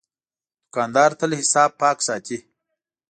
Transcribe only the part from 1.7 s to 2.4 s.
پاک ساتي.